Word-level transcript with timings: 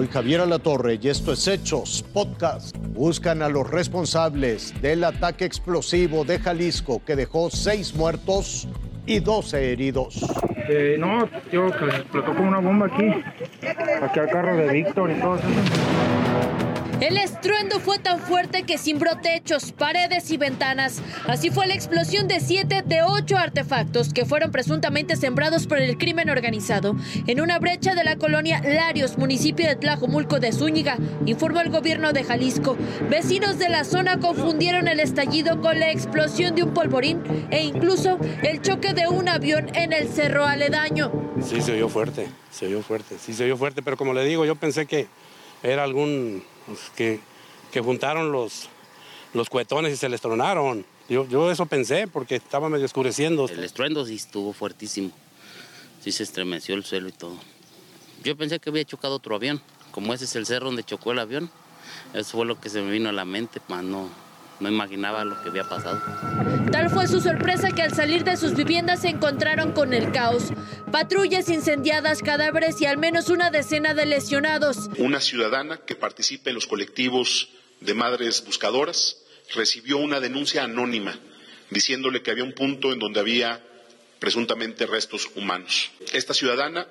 Soy 0.00 0.08
Javier 0.08 0.40
Alatorre 0.40 0.98
y 0.98 1.08
esto 1.08 1.32
es 1.32 1.46
Hechos 1.46 2.02
Podcast. 2.14 2.74
Buscan 2.94 3.42
a 3.42 3.50
los 3.50 3.70
responsables 3.70 4.72
del 4.80 5.04
ataque 5.04 5.44
explosivo 5.44 6.24
de 6.24 6.38
Jalisco 6.38 7.02
que 7.04 7.16
dejó 7.16 7.50
seis 7.50 7.94
muertos 7.94 8.66
y 9.04 9.20
12 9.20 9.72
heridos. 9.72 10.24
Eh, 10.70 10.96
no, 10.98 11.28
tío, 11.50 11.66
que 11.66 11.84
explotó 11.84 12.34
como 12.34 12.48
una 12.48 12.60
bomba 12.60 12.86
aquí. 12.86 13.10
Aquí 14.02 14.18
al 14.20 14.30
carro 14.30 14.56
de 14.56 14.72
Víctor 14.72 15.10
y 15.10 15.20
todo 15.20 15.34
eso. 15.36 16.69
El 17.00 17.16
estruendo 17.16 17.80
fue 17.80 17.98
tan 17.98 18.20
fuerte 18.20 18.64
que 18.64 18.76
cimbró 18.76 19.16
techos, 19.16 19.72
paredes 19.72 20.30
y 20.30 20.36
ventanas. 20.36 21.00
Así 21.26 21.48
fue 21.48 21.66
la 21.66 21.72
explosión 21.72 22.28
de 22.28 22.40
siete 22.40 22.82
de 22.84 23.02
ocho 23.02 23.38
artefactos 23.38 24.12
que 24.12 24.26
fueron 24.26 24.52
presuntamente 24.52 25.16
sembrados 25.16 25.66
por 25.66 25.78
el 25.78 25.96
crimen 25.96 26.28
organizado 26.28 26.94
en 27.26 27.40
una 27.40 27.58
brecha 27.58 27.94
de 27.94 28.04
la 28.04 28.16
colonia 28.16 28.60
Larios, 28.62 29.16
municipio 29.16 29.66
de 29.66 29.76
Tlajomulco 29.76 30.40
de 30.40 30.52
Zúñiga, 30.52 30.98
informó 31.24 31.62
el 31.62 31.70
gobierno 31.70 32.12
de 32.12 32.22
Jalisco. 32.22 32.76
Vecinos 33.08 33.58
de 33.58 33.70
la 33.70 33.84
zona 33.84 34.20
confundieron 34.20 34.86
el 34.86 35.00
estallido 35.00 35.62
con 35.62 35.80
la 35.80 35.90
explosión 35.90 36.54
de 36.54 36.64
un 36.64 36.74
polvorín 36.74 37.22
e 37.50 37.62
incluso 37.62 38.18
el 38.42 38.60
choque 38.60 38.92
de 38.92 39.08
un 39.08 39.26
avión 39.26 39.74
en 39.74 39.94
el 39.94 40.06
cerro 40.06 40.44
aledaño. 40.44 41.10
Sí, 41.42 41.62
se 41.62 41.72
oyó 41.72 41.88
fuerte, 41.88 42.28
se 42.50 42.66
oyó 42.66 42.82
fuerte, 42.82 43.16
sí 43.18 43.32
se 43.32 43.44
oyó 43.44 43.56
fuerte, 43.56 43.80
pero 43.80 43.96
como 43.96 44.12
le 44.12 44.22
digo, 44.22 44.44
yo 44.44 44.54
pensé 44.54 44.84
que 44.84 45.08
era 45.62 45.82
algún 45.82 46.42
pues, 46.70 46.90
que, 46.94 47.20
que 47.72 47.80
juntaron 47.80 48.30
los, 48.30 48.68
los 49.34 49.50
cuetones 49.50 49.92
y 49.92 49.96
se 49.96 50.08
les 50.08 50.20
tronaron. 50.20 50.86
Yo, 51.08 51.26
yo 51.26 51.50
eso 51.50 51.66
pensé 51.66 52.06
porque 52.06 52.36
estaba 52.36 52.68
medio 52.68 52.84
oscureciendo. 52.84 53.48
El 53.48 53.64
estruendo 53.64 54.06
sí 54.06 54.14
estuvo 54.14 54.52
fuertísimo. 54.52 55.10
Sí 56.00 56.12
se 56.12 56.22
estremeció 56.22 56.76
el 56.76 56.84
suelo 56.84 57.08
y 57.08 57.12
todo. 57.12 57.34
Yo 58.22 58.36
pensé 58.36 58.60
que 58.60 58.70
había 58.70 58.84
chocado 58.84 59.16
otro 59.16 59.34
avión. 59.34 59.60
Como 59.90 60.14
ese 60.14 60.26
es 60.26 60.36
el 60.36 60.46
cerro 60.46 60.66
donde 60.66 60.84
chocó 60.84 61.10
el 61.10 61.18
avión, 61.18 61.50
eso 62.14 62.36
fue 62.36 62.46
lo 62.46 62.60
que 62.60 62.68
se 62.68 62.80
me 62.80 62.92
vino 62.92 63.08
a 63.08 63.12
la 63.12 63.24
mente, 63.24 63.60
más 63.66 63.82
no, 63.82 64.08
no 64.60 64.68
imaginaba 64.68 65.24
lo 65.24 65.40
que 65.42 65.48
había 65.48 65.64
pasado. 65.64 66.00
Tal 66.70 66.90
fue 66.90 67.08
su 67.08 67.20
sorpresa 67.20 67.70
que 67.70 67.82
al 67.82 67.94
salir 67.94 68.24
de 68.24 68.36
sus 68.36 68.54
viviendas 68.54 69.00
se 69.00 69.08
encontraron 69.08 69.72
con 69.72 69.92
el 69.92 70.12
caos. 70.12 70.52
Patrullas 70.92 71.48
incendiadas, 71.48 72.22
cadáveres 72.22 72.80
y 72.80 72.86
al 72.86 72.98
menos 72.98 73.28
una 73.28 73.50
decena 73.50 73.94
de 73.94 74.06
lesionados. 74.06 74.90
Una 74.98 75.20
ciudadana 75.20 75.78
que 75.78 75.94
participa 75.94 76.50
en 76.50 76.56
los 76.56 76.66
colectivos 76.66 77.48
de 77.80 77.94
madres 77.94 78.44
buscadoras 78.44 79.16
recibió 79.54 79.98
una 79.98 80.20
denuncia 80.20 80.64
anónima 80.64 81.18
diciéndole 81.70 82.22
que 82.22 82.30
había 82.30 82.44
un 82.44 82.52
punto 82.52 82.92
en 82.92 82.98
donde 82.98 83.20
había 83.20 83.60
presuntamente 84.18 84.86
restos 84.86 85.30
humanos. 85.34 85.90
Esta 86.12 86.34
ciudadana 86.34 86.86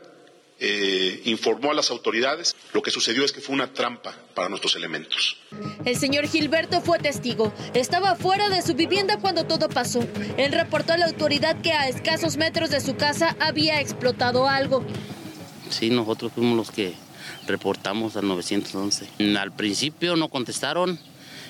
eh, 0.62 1.22
informó 1.26 1.72
a 1.72 1.74
las 1.74 1.90
autoridades. 1.90 2.56
Lo 2.74 2.82
que 2.82 2.92
sucedió 2.92 3.24
es 3.24 3.32
que 3.32 3.42
fue 3.42 3.56
una 3.56 3.72
trampa 3.74 4.16
para 4.34 4.50
nuestros 4.50 4.76
elementos. 4.76 5.38
El 5.86 5.96
señor 5.96 6.28
Gilberto 6.28 6.82
fue 6.82 7.00
testigo. 7.00 7.54
Estaba 7.74 8.16
fuera 8.16 8.50
de 8.50 8.62
su 8.62 8.74
vivienda 8.76 9.18
cuando 9.20 9.46
todo 9.46 9.70
pasó. 9.70 10.06
Él 10.38 10.52
reportó 10.52 10.94
a 10.94 10.98
la 10.98 11.06
autoridad 11.06 11.62
que 11.62 11.72
a 11.72 11.88
escasos 11.88 12.38
metros 12.38 12.70
de 12.72 12.82
su 12.82 12.96
casa 12.96 13.36
había 13.40 13.80
explotado 13.80 14.48
algo. 14.48 14.84
Sí, 15.70 15.90
nosotros 15.90 16.32
fuimos 16.34 16.58
los 16.58 16.72
que 16.72 16.94
reportamos 17.48 18.16
al 18.16 18.28
911. 18.28 19.38
Al 19.38 19.52
principio 19.54 20.16
no 20.16 20.30
contestaron 20.30 21.00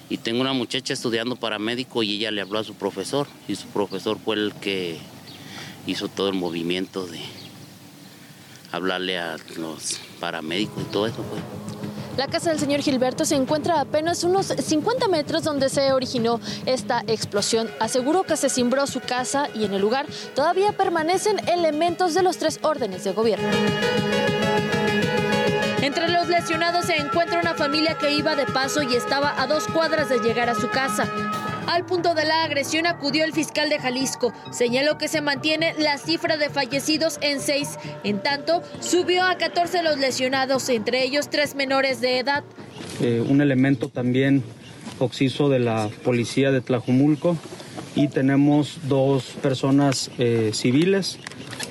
y 0.09 0.17
tengo 0.17 0.41
una 0.41 0.53
muchacha 0.53 0.93
estudiando 0.93 1.35
para 1.35 1.59
médico 1.59 2.03
y 2.03 2.15
ella 2.15 2.31
le 2.31 2.41
habló 2.41 2.59
a 2.59 2.63
su 2.63 2.75
profesor 2.75 3.27
y 3.47 3.55
su 3.55 3.67
profesor 3.67 4.17
fue 4.23 4.35
el 4.35 4.53
que 4.55 4.97
hizo 5.87 6.07
todo 6.07 6.29
el 6.29 6.35
movimiento 6.35 7.07
de, 7.07 7.19
hablarle 8.71 9.17
a 9.17 9.37
los 9.57 9.99
paramédicos 10.19 10.83
y 10.83 10.85
todo 10.85 11.07
eso. 11.07 11.23
Pues. 11.23 11.41
La 12.19 12.27
casa 12.27 12.49
del 12.49 12.59
señor 12.59 12.81
Gilberto 12.81 13.23
se 13.23 13.35
encuentra 13.35 13.75
a 13.75 13.81
apenas 13.81 14.25
unos 14.25 14.47
50 14.47 15.07
metros 15.07 15.43
donde 15.43 15.69
se 15.69 15.93
originó 15.93 16.41
esta 16.65 17.01
explosión. 17.07 17.69
Aseguró 17.79 18.23
que 18.23 18.35
se 18.35 18.49
cimbró 18.49 18.85
su 18.87 18.99
casa 18.99 19.47
y 19.55 19.63
en 19.63 19.73
el 19.73 19.81
lugar 19.81 20.05
todavía 20.35 20.73
permanecen 20.73 21.39
elementos 21.47 22.13
de 22.13 22.21
los 22.21 22.37
tres 22.37 22.59
órdenes 22.61 23.05
de 23.05 23.13
gobierno. 23.13 23.47
Entre 25.81 26.09
los 26.09 26.27
lesionados 26.27 26.87
se 26.87 26.97
encuentra 26.97 27.39
una 27.39 27.53
familia 27.53 27.97
que 27.97 28.11
iba 28.11 28.35
de 28.35 28.45
paso 28.45 28.83
y 28.83 28.95
estaba 28.95 29.41
a 29.41 29.47
dos 29.47 29.65
cuadras 29.67 30.09
de 30.09 30.19
llegar 30.19 30.49
a 30.49 30.55
su 30.55 30.69
casa. 30.69 31.09
Al 31.67 31.85
punto 31.85 32.13
de 32.13 32.25
la 32.25 32.43
agresión 32.43 32.87
acudió 32.87 33.25
el 33.25 33.33
fiscal 33.33 33.69
de 33.69 33.79
Jalisco. 33.79 34.33
Señaló 34.51 34.97
que 34.97 35.07
se 35.07 35.21
mantiene 35.21 35.73
la 35.77 35.97
cifra 35.97 36.37
de 36.37 36.49
fallecidos 36.49 37.19
en 37.21 37.39
seis. 37.39 37.77
En 38.03 38.21
tanto, 38.21 38.61
subió 38.79 39.23
a 39.23 39.37
14 39.37 39.83
los 39.83 39.97
lesionados, 39.97 40.69
entre 40.69 41.03
ellos 41.03 41.29
tres 41.29 41.55
menores 41.55 42.01
de 42.01 42.19
edad. 42.19 42.43
Eh, 43.01 43.23
un 43.27 43.41
elemento 43.41 43.89
también 43.89 44.43
occiso 44.99 45.49
de 45.49 45.59
la 45.59 45.89
policía 46.03 46.51
de 46.51 46.61
Tlajumulco 46.61 47.37
y 47.95 48.07
tenemos 48.07 48.79
dos 48.87 49.25
personas 49.41 50.11
eh, 50.17 50.51
civiles. 50.53 51.19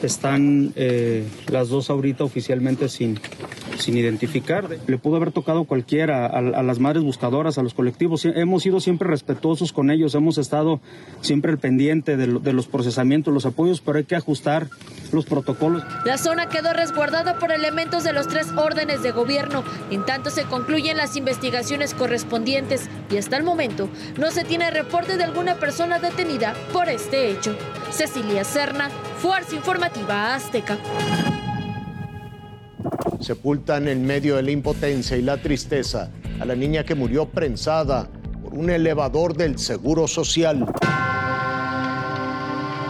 Están 0.03 0.73
eh, 0.77 1.27
las 1.49 1.69
dos 1.69 1.91
ahorita 1.91 2.25
oficialmente 2.25 2.89
sin, 2.89 3.19
sin 3.79 3.97
identificar. 3.97 4.69
Le 4.87 4.99
pudo 4.99 5.17
haber 5.17 5.33
tocado 5.33 5.65
cualquiera, 5.65 6.27
a, 6.27 6.41
las 6.41 6.79
madres 6.79 7.03
buscadoras, 7.03 7.59
a 7.59 7.63
los 7.63 7.75
colectivos. 7.75 8.25
Hemos 8.25 8.63
sido 8.63 8.81
siempre 8.81 9.09
respetuosos 9.09 9.73
con 9.73 9.91
ellos, 9.91 10.15
hemos 10.15 10.39
estado 10.39 10.81
siempre 11.21 11.53
al 11.53 11.59
pendiente 11.59 12.17
de, 12.17 12.27
de 12.27 12.53
los 12.53 12.67
procesamientos, 12.67 13.33
los 13.33 13.47
apoyos, 13.47 13.81
pero 13.81 13.99
hay 13.99 14.05
que 14.05 14.17
ajustar 14.17 14.69
los 15.13 15.25
protocolos. 15.25 15.83
La 16.05 16.19
zona 16.19 16.49
quedó 16.49 16.73
resguardada 16.73 17.39
por 17.39 17.53
elementos 17.53 18.05
de 18.05 18.13
los 18.13 18.29
tres 18.29 18.49
órdenes 18.57 19.03
de 19.03 19.13
gobierno. 19.13 19.65
En 19.91 20.05
tanto 20.05 20.31
se 20.31 20.45
concluyen 20.45 20.97
las 20.97 21.17
investigaciones 21.17 21.95
correspondientes 21.95 22.89
y 23.11 23.17
hasta 23.17 23.37
el 23.37 23.45
momento 23.45 23.89
no 24.19 24.31
se 24.31 24.45
tiene 24.45 24.71
reporte 24.71 25.17
de 25.17 25.25
alguna 25.25 25.55
persona 25.55 25.99
detenida 25.99 26.55
por 26.73 26.89
este 26.89 27.31
hecho. 27.31 27.57
Cecilia 27.91 28.45
Serna, 28.45 28.91
Fuerza 29.21 29.55
Informativa 29.55 30.35
Azteca 30.35 30.79
sepultan 33.29 33.89
en 33.89 34.07
medio 34.07 34.37
de 34.37 34.43
la 34.43 34.53
impotencia 34.53 35.15
y 35.15 35.21
la 35.21 35.37
tristeza 35.37 36.09
a 36.41 36.47
la 36.47 36.55
niña 36.55 36.83
que 36.85 36.95
murió 36.95 37.29
prensada 37.29 38.09
por 38.43 38.55
un 38.55 38.71
elevador 38.71 39.37
del 39.37 39.59
Seguro 39.59 40.09
Social. 40.09 40.65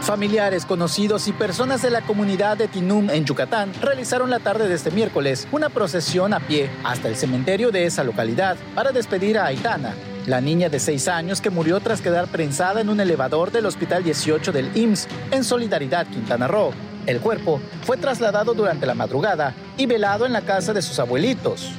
Familiares, 0.02 0.64
conocidos 0.64 1.26
y 1.26 1.32
personas 1.32 1.82
de 1.82 1.90
la 1.90 2.02
comunidad 2.02 2.56
de 2.56 2.68
Tinum 2.68 3.10
en 3.10 3.24
Yucatán 3.24 3.72
realizaron 3.82 4.30
la 4.30 4.38
tarde 4.38 4.68
de 4.68 4.76
este 4.76 4.92
miércoles 4.92 5.48
una 5.50 5.70
procesión 5.70 6.32
a 6.32 6.38
pie 6.38 6.70
hasta 6.84 7.08
el 7.08 7.16
cementerio 7.16 7.72
de 7.72 7.86
esa 7.86 8.04
localidad 8.04 8.56
para 8.76 8.92
despedir 8.92 9.38
a 9.38 9.46
Aitana, 9.46 9.92
la 10.26 10.40
niña 10.40 10.68
de 10.68 10.78
6 10.78 11.08
años 11.08 11.40
que 11.40 11.50
murió 11.50 11.80
tras 11.80 12.00
quedar 12.00 12.28
prensada 12.28 12.80
en 12.80 12.90
un 12.90 13.00
elevador 13.00 13.50
del 13.50 13.66
Hospital 13.66 14.04
18 14.04 14.52
del 14.52 14.70
IMSS 14.76 15.08
en 15.32 15.42
Solidaridad, 15.42 16.06
Quintana 16.06 16.46
Roo. 16.46 16.87
El 17.08 17.20
cuerpo 17.20 17.58
fue 17.84 17.96
trasladado 17.96 18.52
durante 18.52 18.84
la 18.84 18.92
madrugada 18.92 19.54
y 19.78 19.86
velado 19.86 20.26
en 20.26 20.34
la 20.34 20.42
casa 20.42 20.74
de 20.74 20.82
sus 20.82 20.98
abuelitos. 20.98 21.70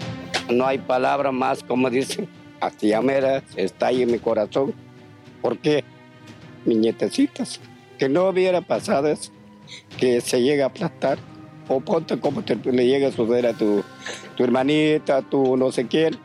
No 0.49 0.65
hay 0.65 0.79
palabra 0.79 1.31
más, 1.31 1.61
como 1.61 1.87
dicen, 1.87 2.27
hasta 2.59 2.99
mera 3.03 3.43
está 3.55 3.87
ahí 3.87 4.01
en 4.01 4.11
mi 4.11 4.17
corazón. 4.17 4.73
¿Por 5.39 5.59
qué? 5.59 5.83
Mi 6.65 6.73
nietecitas, 6.73 7.59
que 7.99 8.09
no 8.09 8.27
hubiera 8.27 8.61
pasado 8.61 9.07
eso, 9.07 9.31
que 9.99 10.19
se 10.19 10.41
llega 10.41 10.63
a 10.63 10.67
aplastar. 10.69 11.19
O 11.67 11.79
ponte 11.79 12.19
como 12.19 12.43
te, 12.43 12.55
le 12.55 12.87
llega 12.87 13.09
a 13.09 13.11
suceder 13.11 13.45
a 13.45 13.53
tu, 13.53 13.83
tu 14.35 14.43
hermanita, 14.43 15.21
tu 15.21 15.55
no 15.55 15.71
sé 15.71 15.85
quién. 15.85 16.17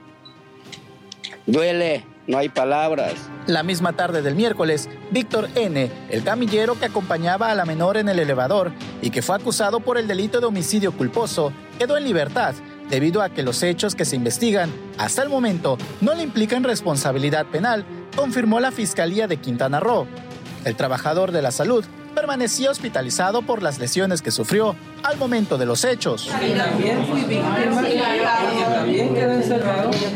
Duele, 1.46 2.06
no 2.26 2.38
hay 2.38 2.48
palabras. 2.48 3.14
La 3.46 3.62
misma 3.62 3.92
tarde 3.92 4.22
del 4.22 4.34
miércoles, 4.34 4.88
Víctor 5.10 5.48
N., 5.54 5.90
el 6.10 6.24
camillero 6.24 6.78
que 6.78 6.86
acompañaba 6.86 7.50
a 7.50 7.54
la 7.54 7.64
menor 7.64 7.96
en 7.96 8.08
el 8.08 8.18
elevador 8.18 8.72
y 9.02 9.10
que 9.10 9.22
fue 9.22 9.36
acusado 9.36 9.80
por 9.80 9.98
el 9.98 10.06
delito 10.06 10.40
de 10.40 10.46
homicidio 10.46 10.92
culposo, 10.92 11.52
quedó 11.78 11.96
en 11.96 12.04
libertad 12.04 12.54
debido 12.88 13.22
a 13.22 13.30
que 13.30 13.42
los 13.42 13.62
hechos 13.62 13.94
que 13.94 14.04
se 14.04 14.16
investigan 14.16 14.70
hasta 14.98 15.22
el 15.22 15.28
momento 15.28 15.78
no 16.00 16.14
le 16.14 16.22
implican 16.22 16.64
responsabilidad 16.64 17.46
penal, 17.46 17.84
confirmó 18.16 18.60
la 18.60 18.72
Fiscalía 18.72 19.26
de 19.26 19.38
Quintana 19.38 19.80
Roo. 19.80 20.06
El 20.64 20.76
trabajador 20.76 21.32
de 21.32 21.42
la 21.42 21.50
salud 21.50 21.84
permanecía 22.14 22.70
hospitalizado 22.70 23.42
por 23.42 23.62
las 23.62 23.78
lesiones 23.78 24.22
que 24.22 24.30
sufrió 24.30 24.76
al 25.02 25.18
momento 25.18 25.58
de 25.58 25.66
los 25.66 25.84
hechos. 25.84 26.28
También 26.28 27.04
fui 27.06 27.22
víctima, 27.22 27.58
también 29.04 29.14
quedé 29.14 29.34
encerrado, 29.36 29.92
¿sí? 29.92 30.06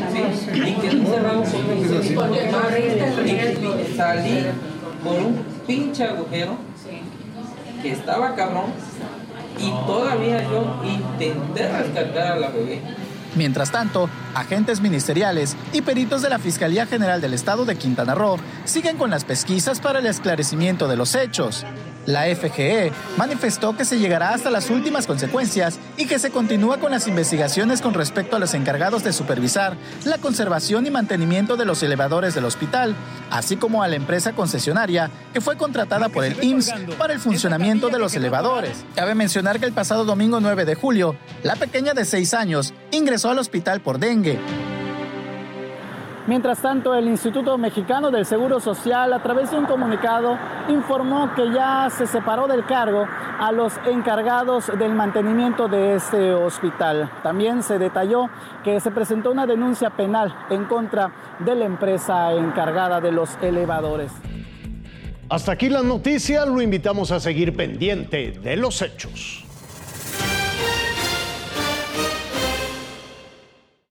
y 0.55 0.73
quedé 0.73 0.91
encerrado 0.91 1.43
porque 2.15 3.93
salí 3.95 4.45
por 5.03 5.15
un 5.15 5.35
pinche 5.67 6.03
agujero 6.03 6.57
que 7.81 7.91
estaba 7.91 8.35
cabrón 8.35 8.71
y 9.57 9.69
todavía 9.85 10.43
yo 10.43 10.81
intenté 10.83 11.69
rescatar 11.69 12.33
a 12.33 12.35
la 12.37 12.49
bebé. 12.49 12.81
Mientras 13.35 13.71
tanto, 13.71 14.09
agentes 14.33 14.81
ministeriales 14.81 15.55
y 15.71 15.81
peritos 15.81 16.21
de 16.23 16.29
la 16.29 16.39
Fiscalía 16.39 16.87
General 16.87 17.21
del 17.21 17.35
Estado 17.35 17.63
de 17.63 17.75
Quintana 17.75 18.15
Roo 18.15 18.37
siguen 18.65 18.97
con 18.97 19.11
las 19.11 19.23
pesquisas 19.23 19.79
para 19.79 19.99
el 19.99 20.07
esclarecimiento 20.07 20.87
de 20.87 20.95
los 20.95 21.13
hechos. 21.13 21.63
La 22.09 22.23
FGE 22.23 22.91
manifestó 23.17 23.77
que 23.77 23.85
se 23.85 23.99
llegará 23.99 24.33
hasta 24.33 24.49
las 24.49 24.71
últimas 24.71 25.05
consecuencias 25.05 25.77
y 25.95 26.07
que 26.07 26.17
se 26.17 26.31
continúa 26.31 26.79
con 26.79 26.89
las 26.89 27.07
investigaciones 27.07 27.83
con 27.83 27.93
respecto 27.93 28.35
a 28.35 28.39
los 28.39 28.55
encargados 28.55 29.03
de 29.03 29.13
supervisar 29.13 29.77
la 30.05 30.17
conservación 30.17 30.87
y 30.87 30.89
mantenimiento 30.89 31.55
de 31.55 31.65
los 31.65 31.83
elevadores 31.83 32.33
del 32.33 32.45
hospital, 32.45 32.95
así 33.29 33.57
como 33.57 33.83
a 33.83 33.87
la 33.87 33.95
empresa 33.95 34.33
concesionaria 34.33 35.11
que 35.33 35.39
fue 35.39 35.55
contratada 35.55 36.09
por 36.09 36.25
el 36.25 36.43
IMSS 36.43 36.73
para 36.97 37.13
el 37.13 37.19
funcionamiento 37.19 37.89
de 37.89 37.99
los 37.99 38.15
elevadores. 38.15 38.85
Cabe 38.95 39.13
mencionar 39.13 39.59
que 39.59 39.67
el 39.67 39.73
pasado 39.73 40.03
domingo 40.03 40.39
9 40.39 40.65
de 40.65 40.73
julio, 40.73 41.15
la 41.43 41.57
pequeña 41.57 41.93
de 41.93 42.05
6 42.05 42.33
años 42.33 42.73
ingresó 42.89 43.29
al 43.29 43.37
hospital 43.37 43.81
por 43.81 43.99
dengue. 43.99 44.39
Mientras 46.29 46.59
tanto, 46.59 46.93
el 46.93 47.07
Instituto 47.07 47.57
Mexicano 47.57 48.11
del 48.11 48.23
Seguro 48.23 48.59
Social, 48.59 49.13
a 49.13 49.23
través 49.23 49.49
de 49.49 49.57
un 49.57 49.65
comunicado, 49.65 50.37
informó 50.67 51.33
que 51.33 51.51
ya 51.51 51.89
se 51.89 52.05
separó 52.05 52.45
del 52.47 52.67
cargo 52.67 53.07
a 53.39 53.51
los 53.51 53.73
encargados 53.87 54.67
del 54.77 54.93
mantenimiento 54.93 55.67
de 55.67 55.95
este 55.95 56.35
hospital. 56.35 57.09
También 57.23 57.63
se 57.63 57.79
detalló 57.79 58.29
que 58.63 58.79
se 58.79 58.91
presentó 58.91 59.31
una 59.31 59.47
denuncia 59.47 59.89
penal 59.89 60.31
en 60.51 60.65
contra 60.65 61.11
de 61.39 61.55
la 61.55 61.65
empresa 61.65 62.31
encargada 62.33 63.01
de 63.01 63.11
los 63.11 63.31
elevadores. 63.41 64.11
Hasta 65.29 65.53
aquí 65.53 65.67
la 65.67 65.81
noticia, 65.81 66.45
lo 66.45 66.61
invitamos 66.61 67.09
a 67.09 67.19
seguir 67.19 67.55
pendiente 67.55 68.33
de 68.33 68.55
los 68.55 68.83
hechos. 68.83 69.48